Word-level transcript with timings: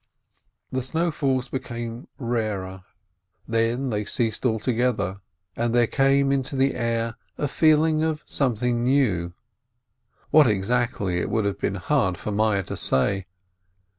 The 0.71 0.81
snowfalls 0.81 1.47
became 1.49 2.07
rarer, 2.17 2.85
then 3.47 3.91
they 3.91 4.03
ceased 4.03 4.47
alto 4.47 4.71
gether, 4.71 5.21
and 5.55 5.75
there 5.75 5.85
came 5.85 6.31
into 6.31 6.55
the 6.55 6.73
air 6.73 7.17
a 7.37 7.47
feeling 7.47 8.01
of 8.01 8.23
some 8.25 8.55
thing 8.55 8.83
new— 8.83 9.33
what 10.31 10.47
exactly, 10.47 11.19
it 11.19 11.29
would 11.29 11.45
have 11.45 11.59
been 11.59 11.75
hard 11.75 12.17
for 12.17 12.31
Meyerl 12.31 12.65
to 12.65 12.77
say. 12.77 13.27